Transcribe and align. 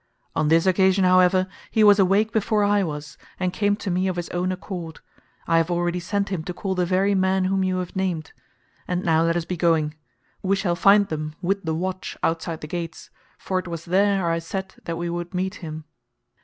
On 0.35 0.47
this 0.47 0.65
occasion, 0.65 1.03
however, 1.03 1.45
he 1.69 1.83
was 1.83 1.99
awake 1.99 2.31
before 2.31 2.63
I 2.63 2.81
was, 2.81 3.19
and 3.39 3.53
came 3.53 3.75
to 3.75 3.91
me 3.91 4.07
of 4.07 4.15
his 4.15 4.29
own 4.29 4.51
accord. 4.51 4.99
I 5.45 5.57
have 5.57 5.69
already 5.69 5.99
sent 5.99 6.29
him 6.29 6.41
to 6.45 6.55
call 6.55 6.73
the 6.73 6.87
very 6.87 7.13
men 7.13 7.43
whom 7.45 7.63
you 7.63 7.77
have 7.77 7.95
named. 7.95 8.33
And 8.87 9.05
now 9.05 9.21
let 9.21 9.37
us 9.37 9.45
be 9.45 9.57
going. 9.57 9.93
We 10.41 10.55
shall 10.55 10.75
find 10.75 11.07
them 11.09 11.35
with 11.39 11.65
the 11.65 11.75
watch 11.75 12.17
outside 12.23 12.61
the 12.61 12.67
gates, 12.67 13.11
for 13.37 13.59
it 13.59 13.67
was 13.67 13.85
there 13.85 14.27
I 14.27 14.39
said 14.39 14.73
that 14.85 14.97
we 14.97 15.07
would 15.07 15.35
meet 15.35 15.59
them." 15.61 15.83